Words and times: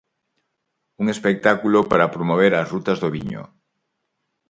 Un 1.01 1.05
espectáculo 1.15 1.79
para 1.91 2.11
promover 2.15 2.51
as 2.55 2.69
rutas 2.73 2.97
do 2.99 3.09
viño. 3.15 3.41